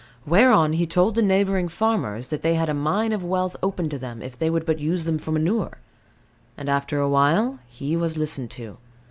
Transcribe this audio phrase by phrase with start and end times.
[0.25, 3.99] Whereon he told the neighbouring farmers that they had a mine of wealth opened to
[3.99, 5.77] them, if they would but use them for manure.
[6.57, 8.77] And after a while he was listened to.